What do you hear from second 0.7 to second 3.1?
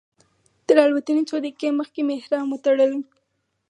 الوتنې څو دقیقې مخکې مې احرام وتړلو.